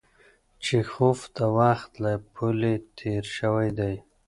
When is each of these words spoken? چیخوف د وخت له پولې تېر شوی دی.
چیخوف 0.63 1.19
د 1.37 1.39
وخت 1.57 1.91
له 2.03 2.13
پولې 2.33 2.73
تېر 2.97 3.23
شوی 3.37 3.69
دی. 3.79 3.95